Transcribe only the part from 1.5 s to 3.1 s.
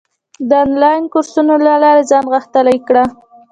له لارې ځان غښتلی کړه.